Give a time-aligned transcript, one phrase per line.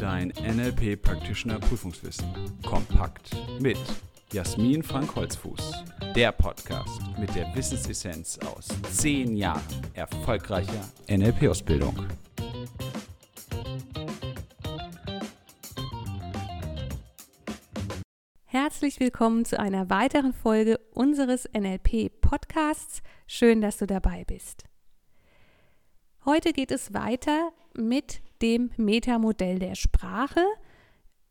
[0.00, 2.32] Dein NLP Practitioner Prüfungswissen.
[2.66, 3.76] Kompakt mit
[4.32, 5.84] Jasmin Frank Holzfuß.
[6.16, 9.60] Der Podcast mit der Wissensessenz aus zehn Jahren
[9.92, 12.06] erfolgreicher NLP-Ausbildung.
[18.46, 23.02] Herzlich willkommen zu einer weiteren Folge unseres NLP-Podcasts.
[23.26, 24.64] Schön, dass du dabei bist.
[26.24, 30.44] Heute geht es weiter mit dem Metamodell der Sprache.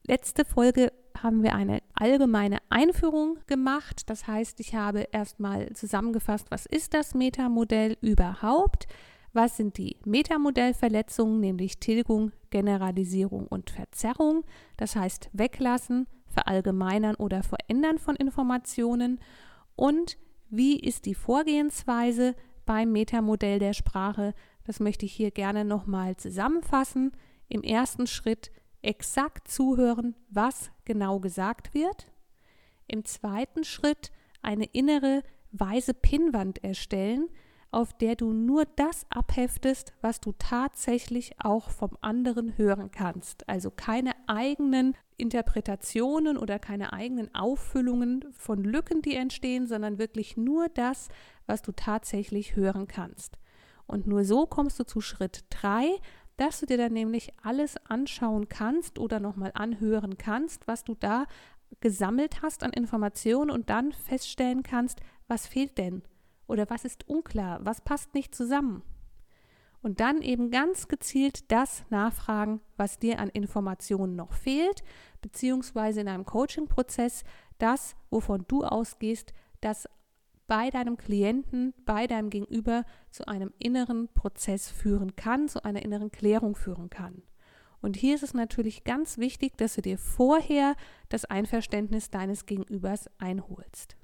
[0.05, 0.91] Letzte Folge
[1.21, 4.09] haben wir eine allgemeine Einführung gemacht.
[4.09, 8.87] Das heißt, ich habe erstmal zusammengefasst, was ist das Metamodell überhaupt?
[9.33, 14.43] Was sind die Metamodellverletzungen, nämlich Tilgung, Generalisierung und Verzerrung?
[14.77, 19.19] Das heißt, weglassen, verallgemeinern oder verändern von Informationen.
[19.75, 20.17] Und
[20.49, 24.33] wie ist die Vorgehensweise beim Metamodell der Sprache?
[24.65, 27.11] Das möchte ich hier gerne nochmal zusammenfassen.
[27.47, 32.11] Im ersten Schritt exakt zuhören, was genau gesagt wird.
[32.87, 37.29] Im zweiten Schritt eine innere weise Pinnwand erstellen,
[37.71, 43.47] auf der du nur das abheftest, was du tatsächlich auch vom anderen hören kannst.
[43.47, 50.67] Also keine eigenen Interpretationen oder keine eigenen Auffüllungen von Lücken, die entstehen, sondern wirklich nur
[50.69, 51.09] das,
[51.45, 53.37] was du tatsächlich hören kannst.
[53.89, 55.99] Und nur so kommst du zu Schritt 3,
[56.37, 61.25] dass du dir dann nämlich alles anschauen kannst oder nochmal anhören kannst, was du da
[61.79, 66.03] gesammelt hast an Informationen und dann feststellen kannst, was fehlt denn
[66.45, 68.83] oder was ist unklar, was passt nicht zusammen.
[69.81, 74.83] Und dann eben ganz gezielt das nachfragen, was dir an Informationen noch fehlt,
[75.21, 77.23] beziehungsweise in einem Coaching-Prozess
[77.57, 79.89] das, wovon du ausgehst, das
[80.49, 86.11] bei deinem Klienten, bei deinem Gegenüber zu einem inneren Prozess führen kann, zu einer inneren
[86.11, 87.21] Klärung führen kann.
[87.81, 90.75] Und hier ist es natürlich ganz wichtig, dass du dir vorher
[91.07, 93.95] das Einverständnis deines Gegenübers einholst.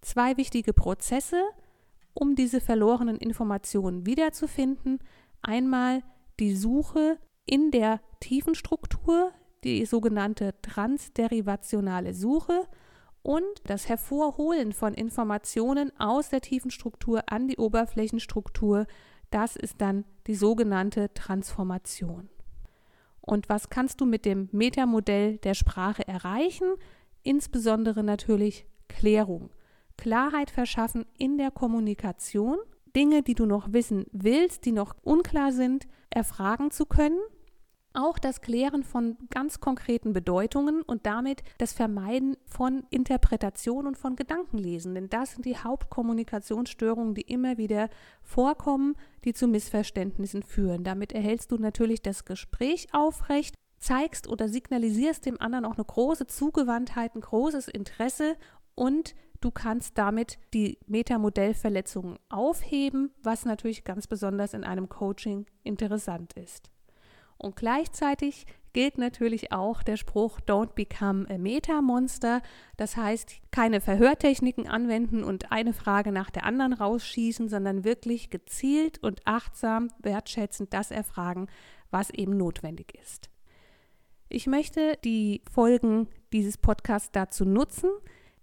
[0.00, 1.40] Zwei wichtige Prozesse,
[2.14, 4.98] um diese verlorenen Informationen wiederzufinden.
[5.40, 6.02] Einmal
[6.40, 7.16] die Suche
[7.46, 9.30] in der tiefen Struktur,
[9.62, 12.66] die sogenannte transderivationale Suche
[13.22, 18.86] und das Hervorholen von Informationen aus der tiefen Struktur an die Oberflächenstruktur,
[19.30, 22.28] das ist dann die sogenannte Transformation.
[23.20, 26.66] Und was kannst du mit dem Metamodell der Sprache erreichen?
[27.22, 29.50] Insbesondere natürlich Klärung.
[29.96, 32.58] Klarheit verschaffen in der Kommunikation,
[32.96, 37.20] Dinge, die du noch wissen willst, die noch unklar sind, erfragen zu können
[37.94, 44.16] auch das Klären von ganz konkreten Bedeutungen und damit das Vermeiden von Interpretation und von
[44.16, 44.94] Gedankenlesen.
[44.94, 47.88] Denn das sind die Hauptkommunikationsstörungen, die immer wieder
[48.22, 48.94] vorkommen,
[49.24, 50.84] die zu Missverständnissen führen.
[50.84, 56.26] Damit erhältst du natürlich das Gespräch aufrecht, zeigst oder signalisierst dem anderen auch eine große
[56.26, 58.36] Zugewandtheit, ein großes Interesse
[58.74, 66.32] und du kannst damit die Metamodellverletzungen aufheben, was natürlich ganz besonders in einem Coaching interessant
[66.34, 66.70] ist.
[67.42, 72.40] Und gleichzeitig gilt natürlich auch der Spruch Don't become a Meta-Monster.
[72.76, 79.02] Das heißt, keine Verhörtechniken anwenden und eine Frage nach der anderen rausschießen, sondern wirklich gezielt
[79.02, 81.48] und achtsam, wertschätzend das erfragen,
[81.90, 83.28] was eben notwendig ist.
[84.28, 87.90] Ich möchte die Folgen dieses Podcasts dazu nutzen,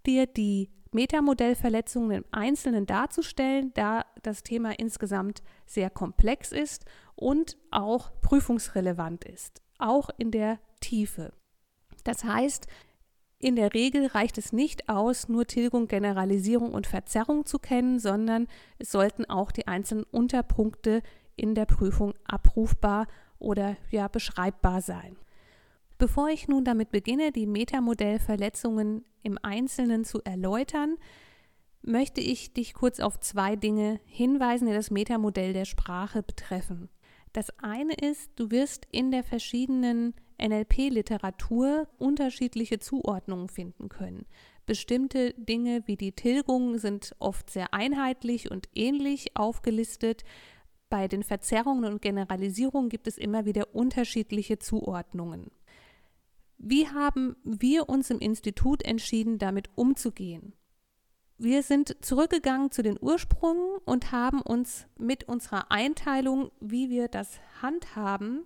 [0.05, 6.85] dir die Metamodellverletzungen im Einzelnen darzustellen, da das Thema insgesamt sehr komplex ist
[7.15, 11.33] und auch prüfungsrelevant ist, auch in der Tiefe.
[12.03, 12.67] Das heißt,
[13.41, 18.47] in der Regel reicht es nicht aus, nur Tilgung, Generalisierung und Verzerrung zu kennen, sondern
[18.79, 21.01] es sollten auch die einzelnen Unterpunkte
[21.37, 23.07] in der Prüfung abrufbar
[23.37, 25.15] oder ja beschreibbar sein.
[25.99, 30.95] Bevor ich nun damit beginne, die Metamodellverletzungen im Einzelnen zu erläutern,
[31.81, 36.87] möchte ich dich kurz auf zwei Dinge hinweisen, die das Metamodell der Sprache betreffen.
[37.33, 44.25] Das eine ist, du wirst in der verschiedenen NLP-Literatur unterschiedliche Zuordnungen finden können.
[44.65, 50.23] Bestimmte Dinge wie die Tilgung sind oft sehr einheitlich und ähnlich aufgelistet.
[50.89, 55.51] Bei den Verzerrungen und Generalisierungen gibt es immer wieder unterschiedliche Zuordnungen.
[56.59, 60.53] Wie haben wir uns im Institut entschieden, damit umzugehen?
[61.37, 67.39] Wir sind zurückgegangen zu den Ursprüngen und haben uns mit unserer Einteilung, wie wir das
[67.61, 68.43] handhaben,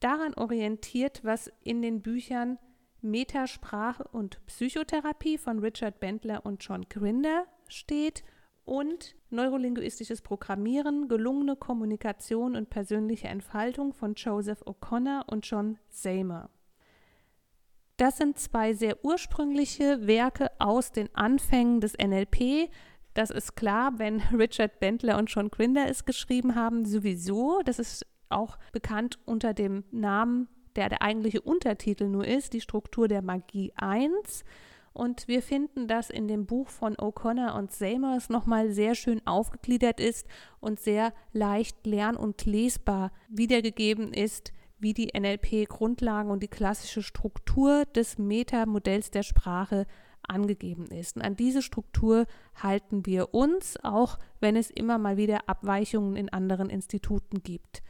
[0.00, 2.58] daran orientiert, was in den Büchern
[3.02, 8.24] Metasprache und Psychotherapie von Richard Bendler und John Grinder steht
[8.64, 16.48] und Neurolinguistisches Programmieren, gelungene Kommunikation und persönliche Entfaltung von Joseph O'Connor und John Seymour.
[17.96, 22.68] Das sind zwei sehr ursprüngliche Werke aus den Anfängen des NLP.
[23.14, 27.60] Das ist klar, wenn Richard Bentler und John Grinder es geschrieben haben, sowieso.
[27.64, 33.06] Das ist auch bekannt unter dem Namen, der der eigentliche Untertitel nur ist, die Struktur
[33.06, 34.44] der Magie 1.
[34.92, 40.00] Und wir finden, dass in dem Buch von O'Connor und Samers nochmal sehr schön aufgegliedert
[40.00, 40.26] ist
[40.60, 47.84] und sehr leicht lern- und lesbar wiedergegeben ist, wie die NLP-Grundlagen und die klassische Struktur
[47.94, 49.86] des Metamodells der Sprache
[50.22, 51.16] angegeben ist.
[51.16, 56.28] Und an diese Struktur halten wir uns, auch wenn es immer mal wieder Abweichungen in
[56.28, 57.82] anderen Instituten gibt.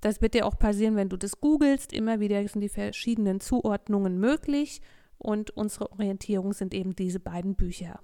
[0.00, 1.92] Das wird dir auch passieren, wenn du das googelst.
[1.92, 4.80] Immer wieder sind die verschiedenen Zuordnungen möglich
[5.18, 8.00] und unsere Orientierung sind eben diese beiden Bücher.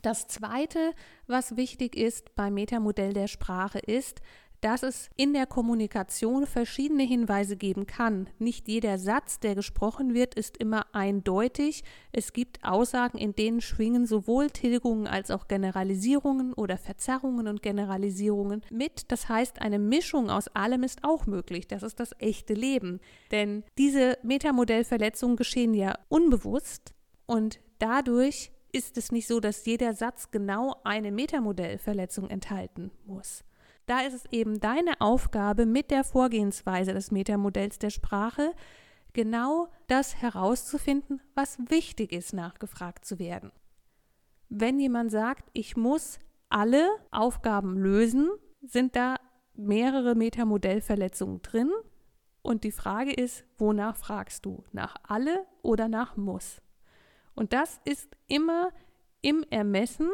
[0.00, 0.94] Das Zweite,
[1.26, 4.20] was wichtig ist beim Metamodell der Sprache, ist,
[4.62, 8.30] dass es in der Kommunikation verschiedene Hinweise geben kann.
[8.38, 11.82] Nicht jeder Satz, der gesprochen wird, ist immer eindeutig.
[12.12, 18.62] Es gibt Aussagen, in denen schwingen sowohl Tilgungen als auch Generalisierungen oder Verzerrungen und Generalisierungen
[18.70, 19.10] mit.
[19.10, 21.66] Das heißt, eine Mischung aus allem ist auch möglich.
[21.66, 23.00] Das ist das echte Leben.
[23.32, 26.94] Denn diese Metamodellverletzungen geschehen ja unbewusst
[27.26, 33.44] und dadurch ist es nicht so, dass jeder Satz genau eine Metamodellverletzung enthalten muss.
[33.86, 38.52] Da ist es eben deine Aufgabe mit der Vorgehensweise des Metamodells der Sprache,
[39.12, 43.52] genau das herauszufinden, was wichtig ist, nachgefragt zu werden.
[44.48, 48.30] Wenn jemand sagt, ich muss alle Aufgaben lösen,
[48.60, 49.16] sind da
[49.54, 51.70] mehrere Metamodellverletzungen drin.
[52.42, 54.64] Und die Frage ist, wonach fragst du?
[54.72, 56.60] Nach alle oder nach muss?
[57.34, 58.70] Und das ist immer
[59.20, 60.10] im Ermessen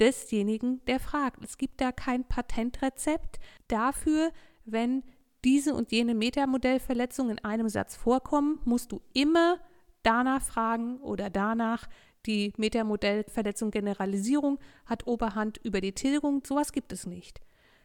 [0.00, 1.44] desjenigen, der fragt.
[1.44, 3.38] Es gibt da kein Patentrezept
[3.68, 4.32] dafür,
[4.64, 5.02] wenn
[5.44, 9.58] diese und jene Metamodellverletzungen in einem Satz vorkommen, musst du immer
[10.02, 11.86] danach fragen oder danach
[12.26, 16.42] die Metamodellverletzung Generalisierung hat Oberhand über die Tilgung.
[16.44, 17.40] Sowas gibt es nicht.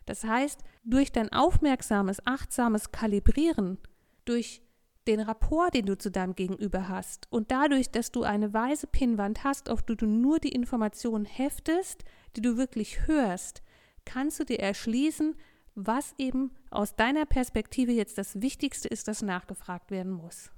[0.05, 3.77] Das heißt, durch dein aufmerksames, achtsames Kalibrieren,
[4.25, 4.61] durch
[5.07, 9.43] den Rapport, den du zu deinem Gegenüber hast und dadurch, dass du eine weise Pinnwand
[9.43, 12.03] hast, auf die du nur die Informationen heftest,
[12.35, 13.61] die du wirklich hörst,
[14.05, 15.35] kannst du dir erschließen,
[15.75, 20.51] was eben aus deiner Perspektive jetzt das Wichtigste ist, das nachgefragt werden muss.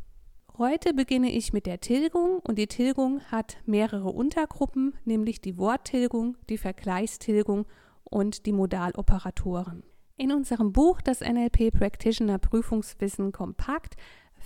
[0.58, 6.38] Heute beginne ich mit der Tilgung und die Tilgung hat mehrere Untergruppen, nämlich die Worttilgung,
[6.50, 7.66] die Vergleichstilgung
[8.04, 9.84] und die Modaloperatoren.
[10.16, 13.98] In unserem Buch Das NLP Practitioner Prüfungswissen kompakt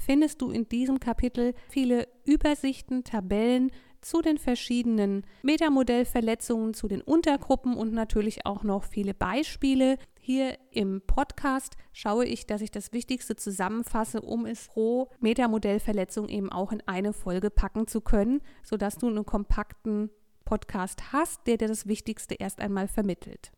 [0.01, 3.71] findest du in diesem Kapitel viele Übersichten, Tabellen
[4.01, 9.97] zu den verschiedenen Metamodellverletzungen, zu den Untergruppen und natürlich auch noch viele Beispiele.
[10.19, 16.51] Hier im Podcast schaue ich, dass ich das Wichtigste zusammenfasse, um es pro Metamodellverletzung eben
[16.51, 20.09] auch in eine Folge packen zu können, sodass du einen kompakten
[20.45, 23.51] Podcast hast, der dir das Wichtigste erst einmal vermittelt.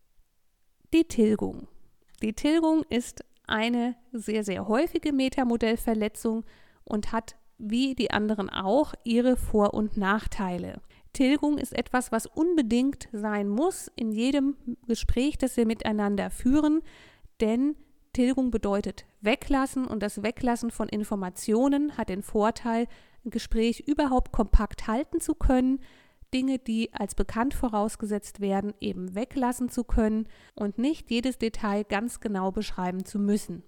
[0.93, 1.67] Die Tilgung.
[2.21, 6.43] Die Tilgung ist eine sehr, sehr häufige Metamodellverletzung
[6.83, 10.81] und hat wie die anderen auch ihre Vor- und Nachteile.
[11.13, 14.55] Tilgung ist etwas, was unbedingt sein muss in jedem
[14.87, 16.81] Gespräch, das wir miteinander führen,
[17.39, 17.75] denn
[18.13, 22.87] Tilgung bedeutet weglassen und das Weglassen von Informationen hat den Vorteil,
[23.25, 25.79] ein Gespräch überhaupt kompakt halten zu können,
[26.33, 32.19] Dinge, die als bekannt vorausgesetzt werden, eben weglassen zu können und nicht jedes Detail ganz
[32.19, 33.63] genau beschreiben zu müssen.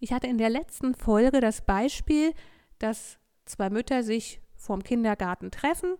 [0.00, 2.32] Ich hatte in der letzten Folge das Beispiel,
[2.78, 5.96] dass zwei Mütter sich vorm Kindergarten treffen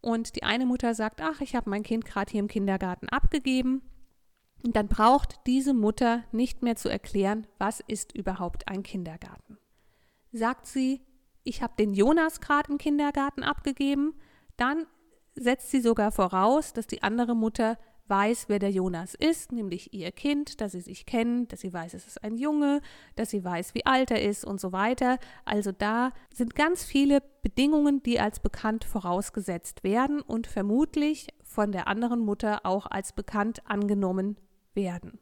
[0.00, 3.82] und die eine Mutter sagt, ach, ich habe mein Kind gerade hier im Kindergarten abgegeben.
[4.62, 9.58] Und dann braucht diese Mutter nicht mehr zu erklären, was ist überhaupt ein Kindergarten.
[10.32, 11.02] Sagt sie,
[11.44, 14.14] ich habe den Jonas gerade im Kindergarten abgegeben,
[14.56, 14.86] dann
[15.34, 17.78] setzt sie sogar voraus, dass die andere Mutter
[18.10, 21.94] weiß, wer der Jonas ist, nämlich ihr Kind, dass sie sich kennen, dass sie weiß,
[21.94, 22.82] es ist ein Junge,
[23.14, 25.18] dass sie weiß, wie alt er ist und so weiter.
[25.44, 31.86] Also da sind ganz viele Bedingungen, die als bekannt vorausgesetzt werden und vermutlich von der
[31.86, 34.36] anderen Mutter auch als bekannt angenommen
[34.74, 35.20] werden.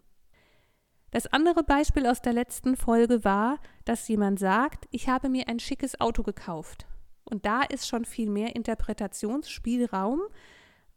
[1.11, 5.59] Das andere Beispiel aus der letzten Folge war, dass jemand sagt, ich habe mir ein
[5.59, 6.88] schickes Auto gekauft.
[7.31, 10.23] Und da ist schon viel mehr Interpretationsspielraum,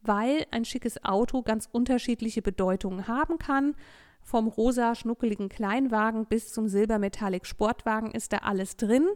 [0.02, 3.76] weil ein schickes Auto ganz unterschiedliche Bedeutungen haben kann.
[4.22, 9.08] Vom rosa schnuckeligen Kleinwagen bis zum silbermetallic Sportwagen ist da alles drin.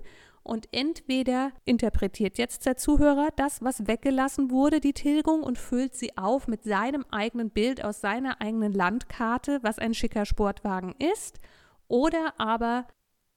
[0.43, 6.17] Und entweder interpretiert jetzt der Zuhörer das, was weggelassen wurde, die Tilgung, und füllt sie
[6.17, 11.39] auf mit seinem eigenen Bild aus seiner eigenen Landkarte, was ein schicker Sportwagen ist,
[11.87, 12.85] oder aber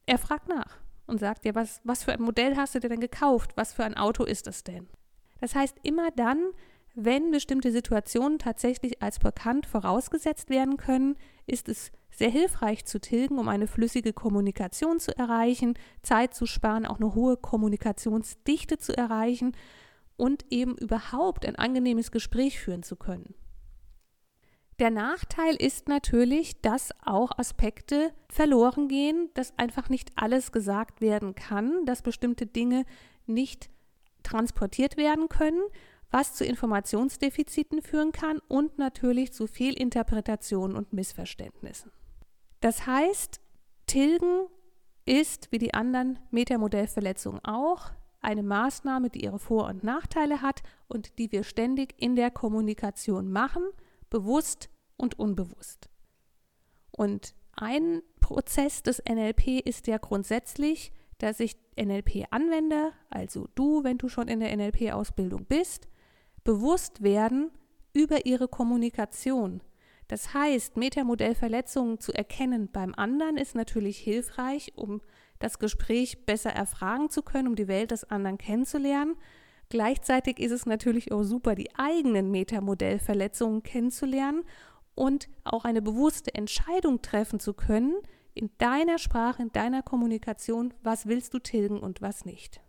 [0.05, 0.79] er fragt nach
[1.09, 3.53] und sagt ja, was, was für ein Modell hast du dir denn gekauft?
[3.57, 4.87] Was für ein Auto ist das denn?
[5.41, 6.51] Das heißt, immer dann,
[6.95, 13.39] wenn bestimmte Situationen tatsächlich als bekannt vorausgesetzt werden können, ist es sehr hilfreich zu tilgen,
[13.39, 19.53] um eine flüssige Kommunikation zu erreichen, Zeit zu sparen, auch eine hohe Kommunikationsdichte zu erreichen
[20.17, 23.35] und eben überhaupt ein angenehmes Gespräch führen zu können.
[24.79, 31.35] Der Nachteil ist natürlich, dass auch Aspekte verloren gehen, dass einfach nicht alles gesagt werden
[31.35, 32.85] kann, dass bestimmte Dinge
[33.27, 33.71] nicht
[34.23, 35.63] transportiert werden können
[36.11, 41.93] was zu Informationsdefiziten führen kann und natürlich zu Fehlinterpretationen und Missverständnissen.
[42.61, 43.41] Das heißt,
[43.87, 44.47] Tilgen
[45.05, 51.19] ist, wie die anderen Metamodellverletzungen auch, eine Maßnahme, die ihre Vor- und Nachteile hat und
[51.19, 53.63] die wir ständig in der Kommunikation machen,
[54.11, 55.89] bewusst und unbewusst.
[56.91, 64.09] Und ein Prozess des NLP ist ja grundsätzlich, dass sich NLP-Anwender, also du, wenn du
[64.09, 65.89] schon in der NLP-Ausbildung bist,
[66.45, 67.51] bewusst werden
[67.93, 69.63] über ihre Kommunikation.
[70.07, 75.03] Das heißt, Metamodellverletzungen zu erkennen beim anderen ist natürlich hilfreich, um
[75.39, 79.17] das Gespräch besser erfragen zu können, um die Welt des anderen kennenzulernen.
[79.71, 84.45] Gleichzeitig ist es natürlich auch super, die eigenen Metamodellverletzungen kennenzulernen
[84.95, 87.97] und auch eine bewusste Entscheidung treffen zu können,
[88.35, 92.61] in deiner Sprache, in deiner Kommunikation, was willst du tilgen und was nicht.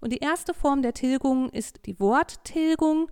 [0.00, 3.10] Und die erste Form der Tilgung ist die Worttilgung,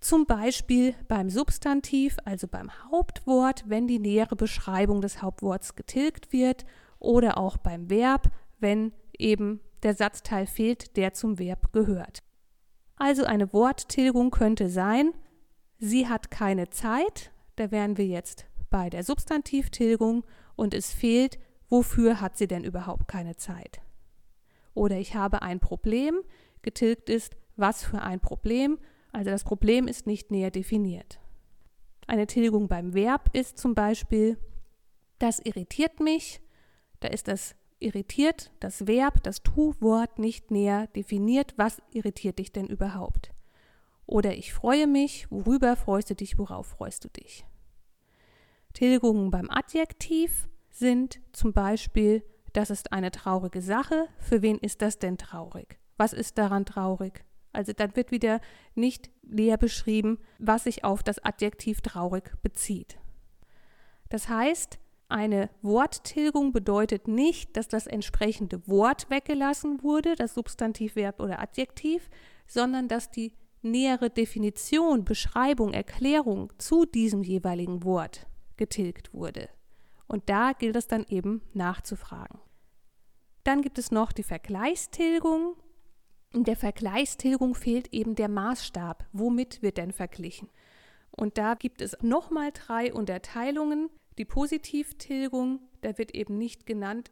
[0.00, 6.64] zum Beispiel beim Substantiv, also beim Hauptwort, wenn die nähere Beschreibung des Hauptworts getilgt wird,
[6.98, 12.22] oder auch beim Verb, wenn eben der Satzteil fehlt, der zum Verb gehört.
[12.96, 15.12] Also eine Worttilgung könnte sein,
[15.78, 20.24] sie hat keine Zeit, da wären wir jetzt bei der Substantivtilgung
[20.56, 23.80] und es fehlt, wofür hat sie denn überhaupt keine Zeit?
[24.74, 26.20] Oder ich habe ein Problem,
[26.62, 28.78] getilgt ist, was für ein Problem,
[29.12, 31.20] also das Problem ist nicht näher definiert.
[32.06, 34.38] Eine Tilgung beim Verb ist zum Beispiel,
[35.18, 36.40] das irritiert mich,
[37.00, 42.66] da ist das irritiert, das Verb, das Tu-Wort nicht näher definiert, was irritiert dich denn
[42.66, 43.32] überhaupt.
[44.06, 47.44] Oder ich freue mich, worüber freust du dich, worauf freust du dich.
[48.72, 52.22] Tilgungen beim Adjektiv sind zum Beispiel
[52.56, 54.08] das ist eine traurige Sache.
[54.18, 55.78] Für wen ist das denn traurig?
[55.98, 57.22] Was ist daran traurig?
[57.52, 58.40] Also dann wird wieder
[58.74, 62.98] nicht näher beschrieben, was sich auf das Adjektiv traurig bezieht.
[64.08, 64.78] Das heißt,
[65.08, 72.10] eine Worttilgung bedeutet nicht, dass das entsprechende Wort weggelassen wurde, das Substantiv, Verb oder Adjektiv,
[72.46, 73.32] sondern dass die
[73.62, 79.48] nähere Definition, Beschreibung, Erklärung zu diesem jeweiligen Wort getilgt wurde.
[80.08, 82.40] Und da gilt es dann eben nachzufragen.
[83.44, 85.56] Dann gibt es noch die Vergleichstilgung.
[86.32, 89.06] In der Vergleichstilgung fehlt eben der Maßstab.
[89.12, 90.48] Womit wird denn verglichen?
[91.10, 93.88] Und da gibt es nochmal drei Unterteilungen.
[94.18, 97.10] Die Positivtilgung, da wird eben nicht genannt,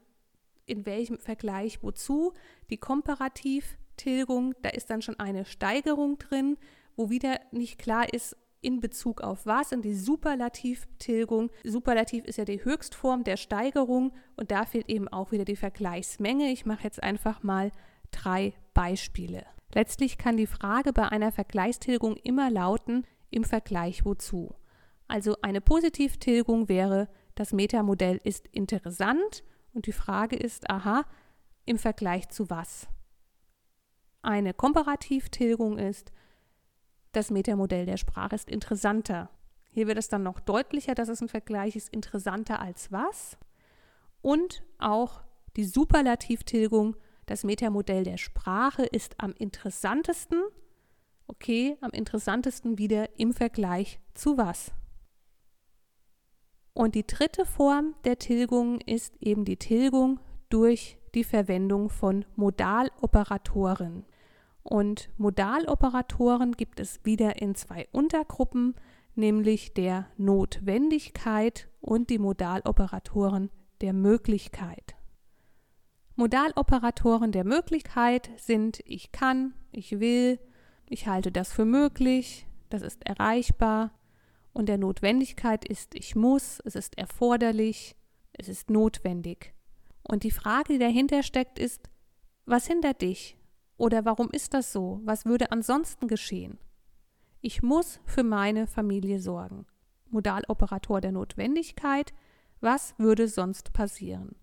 [0.67, 2.33] in welchem Vergleich wozu.
[2.71, 6.57] Die Komparativtilgung, da ist dann schon eine Steigerung drin,
[6.97, 9.73] wo wieder nicht klar ist, in Bezug auf was?
[9.73, 11.51] In die Superlativtilgung.
[11.65, 16.51] Superlativ ist ja die Höchstform der Steigerung und da fehlt eben auch wieder die Vergleichsmenge.
[16.51, 17.71] Ich mache jetzt einfach mal
[18.11, 19.45] drei Beispiele.
[19.75, 24.55] Letztlich kann die Frage bei einer Vergleichstilgung immer lauten, im Vergleich wozu.
[25.15, 31.05] Also eine Positivtilgung wäre, das Metamodell ist interessant und die Frage ist, aha,
[31.67, 32.89] im Vergleich zu was?
[34.23, 36.11] Eine Komparativtilgung ist,
[37.13, 39.31] das Metamodell der Sprache ist interessanter.
[39.71, 43.39] Hier wird es dann noch deutlicher, dass es ein Vergleich ist, interessanter als was.
[44.21, 45.21] Und auch
[45.55, 50.43] die Superlativtilgung, das Metamodell der Sprache ist am interessantesten,
[51.29, 54.73] okay, am interessantesten wieder im Vergleich zu was.
[56.75, 64.05] Und die dritte Form der Tilgung ist eben die Tilgung durch die Verwendung von Modaloperatoren.
[64.65, 68.75] Und Modaloperatoren gibt es wieder in zwei Untergruppen,
[69.15, 73.51] nämlich der Notwendigkeit und die Modaloperatoren
[73.81, 74.97] der Möglichkeit.
[76.17, 80.41] Modaloperatoren der Möglichkeit sind ich kann, ich will,
[80.89, 83.93] ich halte das für möglich, das ist erreichbar
[84.55, 87.97] und der Notwendigkeit ist ich muss, es ist erforderlich,
[88.33, 89.53] es ist notwendig.
[90.03, 91.91] Und die Frage, die dahinter steckt, ist,
[92.47, 93.37] Was hindert dich?
[93.77, 95.01] Oder warum ist das so?
[95.05, 96.59] Was würde ansonsten geschehen?
[97.41, 99.67] Ich muss für meine Familie sorgen.
[100.11, 102.13] Modaloperator der Notwendigkeit.
[102.61, 104.37] Was würde sonst passieren?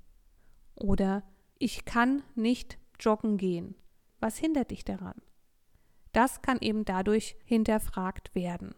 [0.76, 1.24] Oder
[1.60, 3.76] ich kann nicht joggen gehen.
[4.20, 5.22] Was hindert dich daran?
[6.12, 8.76] Das kann eben dadurch hinterfragt werden.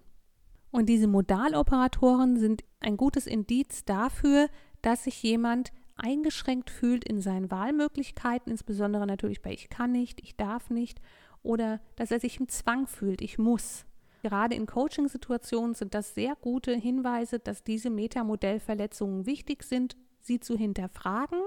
[0.74, 4.48] Und diese Modaloperatoren sind ein gutes Indiz dafür,
[4.82, 10.36] dass sich jemand eingeschränkt fühlt in seinen Wahlmöglichkeiten, insbesondere natürlich bei ich kann nicht, ich
[10.36, 11.00] darf nicht
[11.44, 13.86] oder dass er sich im Zwang fühlt, ich muss.
[14.24, 20.58] Gerade in Coaching-Situationen sind das sehr gute Hinweise, dass diese Metamodellverletzungen wichtig sind, sie zu
[20.58, 21.39] hinterfragen,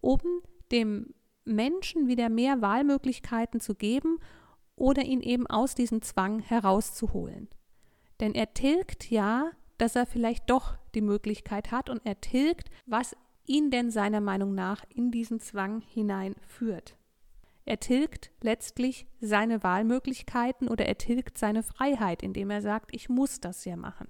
[0.00, 0.20] um
[0.72, 1.12] dem
[1.44, 4.20] Menschen wieder mehr Wahlmöglichkeiten zu geben
[4.74, 7.48] oder ihn eben aus diesem Zwang herauszuholen.
[8.24, 13.14] Denn er tilgt ja, dass er vielleicht doch die Möglichkeit hat und er tilgt, was
[13.44, 16.96] ihn denn seiner Meinung nach in diesen Zwang hineinführt.
[17.66, 23.40] Er tilgt letztlich seine Wahlmöglichkeiten oder er tilgt seine Freiheit, indem er sagt, ich muss
[23.40, 24.08] das ja machen.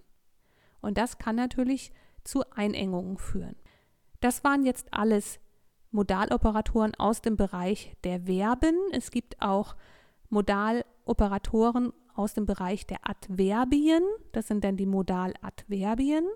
[0.80, 1.90] Und das kann natürlich
[2.23, 3.56] zu Einengungen führen.
[4.21, 5.40] Das waren jetzt alles
[5.90, 8.76] Modaloperatoren aus dem Bereich der Verben.
[8.92, 9.75] Es gibt auch
[10.28, 14.02] Modaloperatoren aus dem Bereich der Adverbien.
[14.33, 16.26] Das sind dann die Modaladverbien.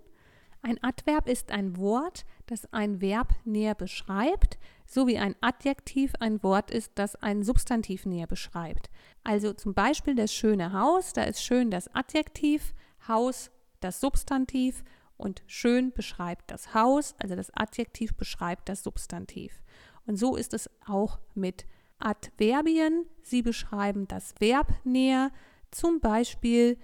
[0.60, 6.42] Ein Adverb ist ein Wort, das ein Verb näher beschreibt, so wie ein Adjektiv ein
[6.42, 8.90] Wort ist, das ein Substantiv näher beschreibt.
[9.22, 12.74] Also zum Beispiel das schöne Haus, da ist schön das Adjektiv,
[13.06, 14.82] Haus das Substantiv
[15.16, 19.62] und schön beschreibt das Haus, also das Adjektiv beschreibt das Substantiv.
[20.06, 21.66] Und so ist es auch mit
[21.98, 23.06] Adverbien.
[23.22, 25.30] Sie beschreiben das Verb näher.
[25.70, 26.78] Zum Beispiel,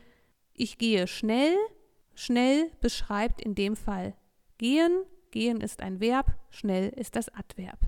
[0.52, 1.56] ich gehe schnell.
[2.14, 4.14] Schnell beschreibt in dem Fall
[4.58, 5.02] gehen.
[5.30, 7.80] Gehen ist ein Verb, schnell ist das Adverb.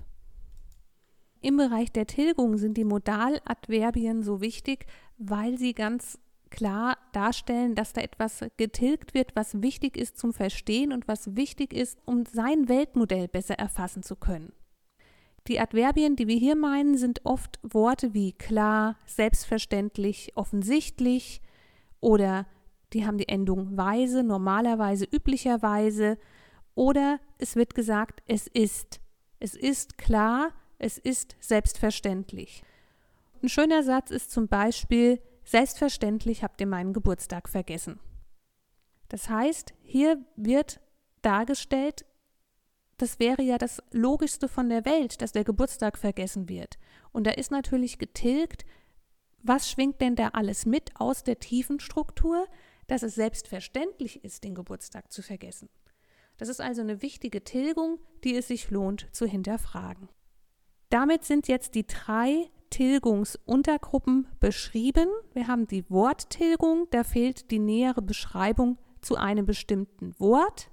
[1.39, 4.85] Im Bereich der Tilgung sind die Modaladverbien so wichtig,
[5.17, 10.91] weil sie ganz klar darstellen, dass da etwas getilgt wird, was wichtig ist zum Verstehen
[10.91, 14.51] und was wichtig ist, um sein Weltmodell besser erfassen zu können.
[15.47, 21.41] Die Adverbien, die wir hier meinen, sind oft Worte wie klar, selbstverständlich, offensichtlich
[21.99, 22.45] oder
[22.93, 26.17] die haben die Endung weise, normalerweise, üblicherweise
[26.75, 28.99] oder es wird gesagt, es ist.
[29.39, 32.63] Es ist klar, es ist selbstverständlich.
[33.41, 37.99] Ein schöner Satz ist zum Beispiel, selbstverständlich habt ihr meinen Geburtstag vergessen.
[39.09, 40.81] Das heißt, hier wird
[41.21, 42.05] dargestellt,
[42.97, 46.77] das wäre ja das Logischste von der Welt, dass der Geburtstag vergessen wird.
[47.11, 48.65] Und da ist natürlich getilgt,
[49.43, 52.47] was schwingt denn da alles mit aus der tiefen Struktur,
[52.87, 55.69] dass es selbstverständlich ist, den Geburtstag zu vergessen.
[56.37, 60.09] Das ist also eine wichtige Tilgung, die es sich lohnt zu hinterfragen.
[60.89, 65.09] Damit sind jetzt die drei Tilgungsuntergruppen beschrieben.
[65.33, 70.69] Wir haben die Worttilgung, da fehlt die nähere Beschreibung zu einem bestimmten Wort.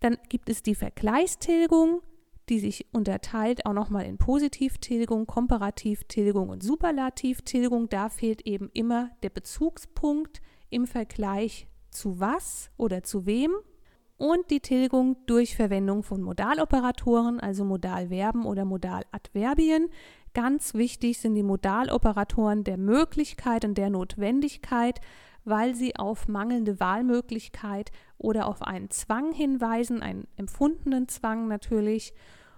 [0.00, 2.02] Dann gibt es die Vergleichstilgung,
[2.48, 7.88] die sich unterteilt auch nochmal in Positivtilgung, Komparativtilgung und Superlativtilgung.
[7.88, 13.52] Da fehlt eben immer der Bezugspunkt im Vergleich zu was oder zu wem.
[14.16, 19.88] Und die Tilgung durch Verwendung von Modaloperatoren, also Modalverben oder Modaladverbien.
[20.34, 25.00] Ganz wichtig sind die Modaloperatoren der Möglichkeit und der Notwendigkeit,
[25.50, 32.14] weil sie auf mangelnde Wahlmöglichkeit oder auf einen Zwang hinweisen, einen empfundenen Zwang natürlich.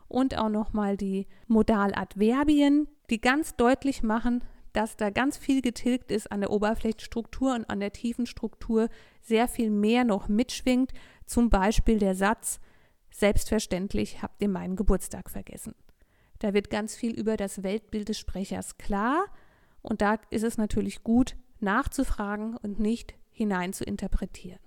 [0.09, 6.31] Und auch nochmal die Modaladverbien, die ganz deutlich machen, dass da ganz viel getilgt ist
[6.31, 8.89] an der Oberflächenstruktur und an der tiefen Struktur
[9.21, 10.93] sehr viel mehr noch mitschwingt.
[11.27, 12.61] Zum Beispiel der Satz,
[13.11, 15.75] selbstverständlich habt ihr meinen Geburtstag vergessen.
[16.39, 19.27] Da wird ganz viel über das Weltbild des Sprechers klar
[19.83, 24.61] und da ist es natürlich gut, nachzufragen und nicht hinein zu interpretieren.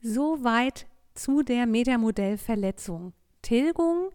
[0.00, 3.12] Soweit zu der Metamodellverletzung.
[3.42, 4.10] Tilgung.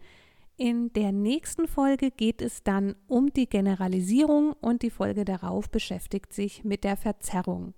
[0.57, 6.33] In der nächsten Folge geht es dann um die Generalisierung und die Folge darauf beschäftigt
[6.33, 7.75] sich mit der Verzerrung.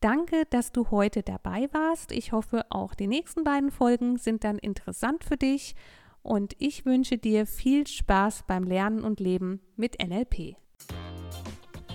[0.00, 2.12] Danke, dass du heute dabei warst.
[2.12, 5.74] Ich hoffe, auch die nächsten beiden Folgen sind dann interessant für dich
[6.22, 10.56] und ich wünsche dir viel Spaß beim Lernen und Leben mit NLP.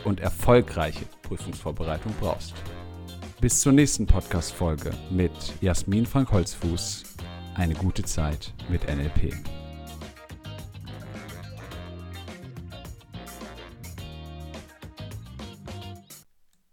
[0.04, 2.54] und erfolgreiche Prüfungsvorbereitung brauchst.
[3.40, 7.04] Bis zur nächsten Podcast-Folge mit Jasmin Frank Holzfuß,
[7.54, 9.32] eine gute Zeit mit NLP.